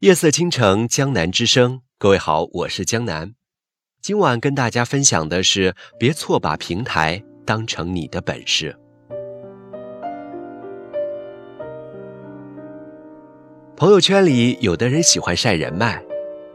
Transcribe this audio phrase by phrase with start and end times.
[0.00, 1.80] 夜色倾城，江南之声。
[1.98, 3.34] 各位好，我是江南。
[4.00, 8.78] 今晚跟大家分享的是：别错把平台当成你的本事。
[13.76, 16.00] 朋友圈里有的人喜欢晒人脉，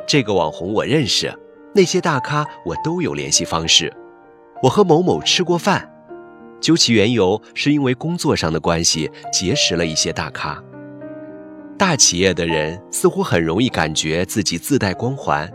[0.07, 1.37] 这个网红我认识，
[1.75, 3.93] 那些大咖我都有联系方式。
[4.61, 5.93] 我和某某吃过饭，
[6.61, 10.63] 究其缘由，是因为工作上的关系结识了一些大咖。
[11.77, 15.51] 大企业的人似乎很容易感觉自己自带光环，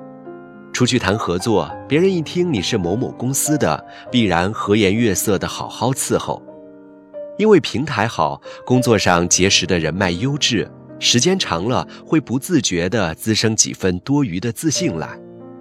[0.73, 6.43] 出去谈合作，别人一听你是某某公司的，必然和颜悦色的好好伺候。
[7.39, 10.69] 因为平台好，工作上结识的人脉优质，
[10.99, 15.09] 时间长了会不自觉地滋生几分多余的自信来。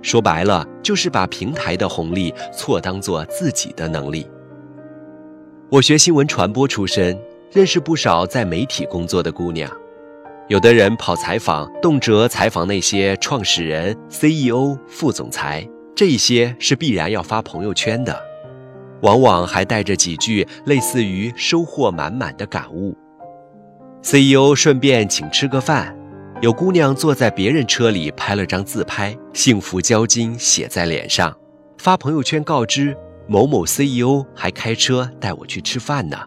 [0.02, 4.28] 说白了，就是把平台的红利错当做自己的能力。
[5.70, 7.18] 我学新闻传播出身，
[7.52, 9.72] 认识不少在媒体工作的姑娘。
[10.50, 18.18] 有的人跑采访，动辄采访那些创始人、CEO、副总裁，这一些是必然要发朋友圈的，
[19.02, 22.96] 往往还带着几句类似于收获满满的感悟。
[24.02, 25.94] CEO 顺便请吃个饭，
[26.42, 31.38] 有姑娘坐在别人车里拍了张自拍，幸福交金写在脸上，
[31.78, 32.96] 发朋友圈告知
[33.28, 36.18] 某某 CEO 还开车带我去吃饭呢。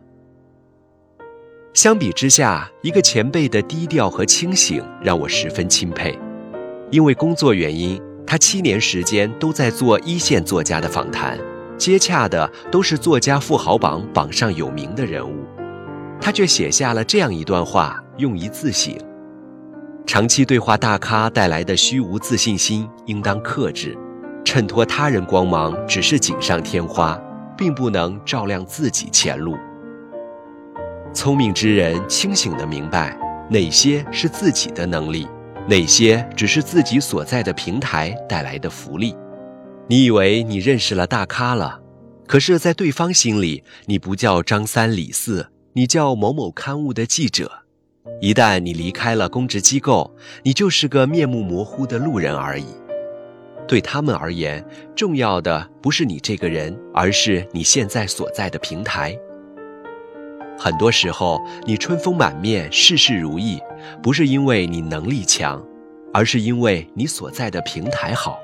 [1.72, 6.18] 相比之下，一个前辈的低调和清醒让我十分钦佩。
[6.90, 11.38] 因为工作原因，他七年时间都在做一线作家的访谈，
[11.78, 15.44] 接洽的都是作家富豪榜榜上有名的人物。
[16.20, 18.92] 他却写下了这样一段话，用以自省：
[20.04, 23.96] 长期对话大咖带来的虚无自信心应当克制，
[24.44, 27.16] 衬托他人光芒只是锦上添花，
[27.56, 29.56] 并不能照亮自己前路。
[31.12, 33.18] 聪明之人清醒地明白，
[33.50, 35.26] 哪些是自己的能力，
[35.68, 39.14] 哪些只是自己所在的平台带来的福利。
[39.88, 41.80] 你以为你认识了大咖了，
[42.28, 47.50] 可是，在对方心里，你不叫张三李四，你叫某某刊物的记者。
[48.20, 52.66] 一旦你离开了公职机构，你就是个面目模糊的路人而已。
[53.66, 59.18] 对他们而言，重要的不是你这个人，而是你现在所在的平台。
[60.62, 63.58] 很多时候，你春风满面、事事如意，
[64.02, 65.58] 不是因为你能力强，
[66.12, 68.38] 而是因为你所在的平台好。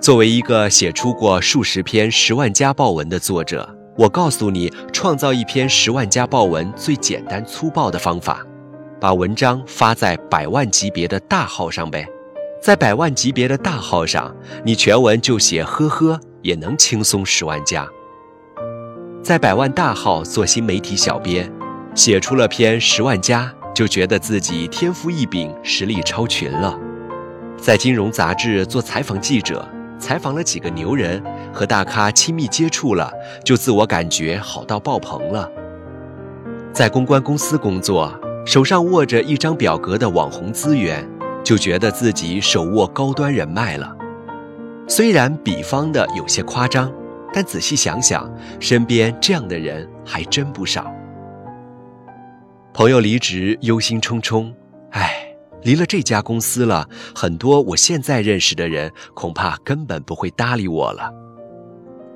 [0.00, 8.42] 作为一个写出过数十篇十万加爆文的作者，我告诉你，创造一篇十万加爆文最简单粗暴的方法：
[8.98, 12.06] 把文章发在百万级别的大号上呗。
[12.62, 14.34] 在百万级别的大号上，
[14.64, 17.86] 你全文就写呵呵，也能轻松十万加。
[19.22, 21.52] 在百万大号做新媒体小编，
[21.94, 26.78] 写出了篇十万加，就觉得自己天赋异禀，实力超群了。
[27.56, 29.66] 在金融杂志做采访记者，
[29.98, 33.12] 采访了几个牛人，和大咖亲密接触了，
[33.44, 35.50] 就自我感觉好到爆棚了。
[36.72, 38.10] 在公关公司工作，
[38.46, 41.06] 手上握着一张表格的网红资源，
[41.44, 43.94] 就觉得自己手握高端人脉了。
[44.86, 46.90] 虽然比方的有些夸张。
[47.32, 50.92] 但仔细想想，身边这样的人还真不少。
[52.72, 54.52] 朋友离职，忧心忡忡，
[54.90, 61.12] 唉，离了这家公司了，很多我现在认识的人恐怕根本不会搭理我了。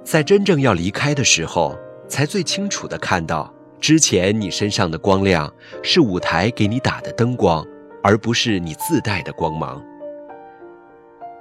[0.05, 1.77] 在真正要离开的时候，
[2.09, 5.53] 才最清楚的看到，之前你身上的光亮
[5.83, 7.67] 是舞台给你打的灯光，
[8.03, 9.83] 而不是你自带的光芒。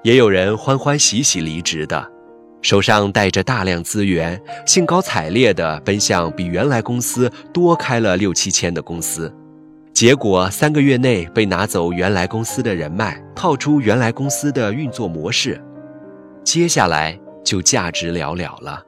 [0.03, 2.11] 也有人欢欢喜喜离职的。
[2.61, 9.33] 手上带着大量资源，兴高采烈地奔向比原来公司多开了六七千的公司，
[9.93, 15.59] 结果三个月内被拿走原来公司的人脉，套出原来公司的运作模式，
[16.43, 18.83] 接下来就价值寥寥了。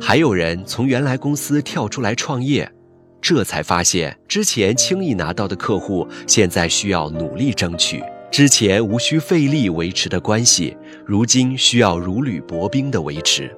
[0.00, 2.70] 还有人从原来公司跳出来创业，
[3.20, 8.02] 这才发现之前轻易拿到的客户，现在需要努力争取。
[8.32, 10.74] 之前无需费力维持的关系，
[11.04, 13.54] 如今需要如履薄冰的维持。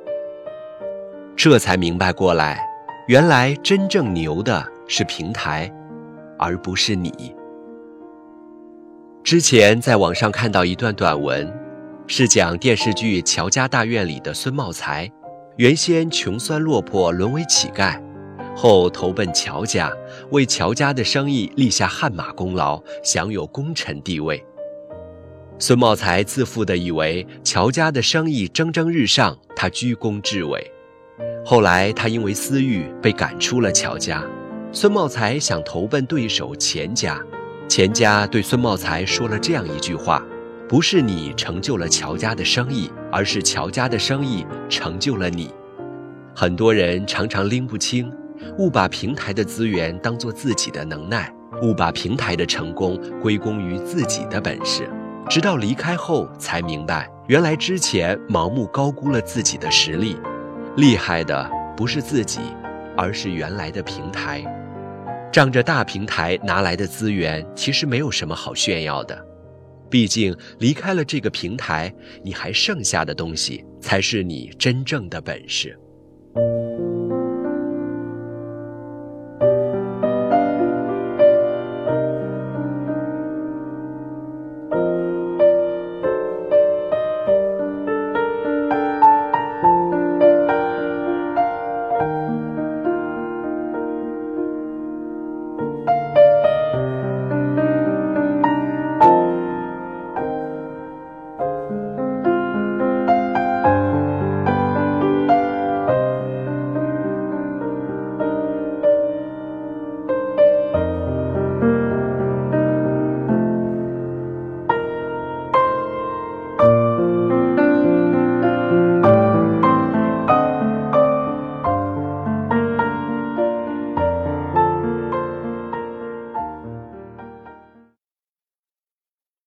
[1.37, 2.61] 这才明白过来，
[3.07, 5.73] 原来真正牛的是平台，
[6.37, 7.33] 而不是你。
[9.23, 11.49] 之前在网上看到一段短文，
[12.09, 15.09] 是讲电视剧《乔家大院》里的孙茂才，
[15.57, 18.03] 原先穷酸落魄，沦为乞丐，
[18.57, 19.93] 后投奔乔家，
[20.33, 24.45] 为乔家的生意立下汗马功劳，享有功臣地位。
[25.67, 30.63] 孙茂才自负地以为乔家的生意蒸蒸日上，他居功至伟。
[31.43, 34.23] 后来他因为私欲被赶出了乔家，
[34.73, 37.19] 孙茂才想投奔对手钱家，
[37.67, 40.23] 钱家对孙茂才说了这样一句话
[40.69, 45.51] ：“不是你成就了乔家的生意，而是乔家的生意成就了你。”
[46.37, 48.13] 很多人常常拎不清，
[48.59, 54.87] 误把平台的资源当做自己的能耐，误把平台的成功归功于自己的本事，
[55.29, 60.17] 直到离开后才明白，原来之前盲目高估了自己的实力。
[60.77, 62.41] 厉害的不是自己，
[62.97, 64.45] 而是原来的平台。
[65.33, 69.27] 仗着大平台拿来的资源，其实没有什么好炫耀的。
[69.91, 71.93] 毕竟离开了这个平台，
[72.23, 75.79] 你还剩下的东西才是你真正的本事。